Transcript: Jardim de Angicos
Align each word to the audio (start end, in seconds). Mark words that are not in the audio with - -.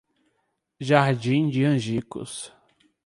Jardim 0.79 1.47
de 1.51 1.63
Angicos 1.63 2.51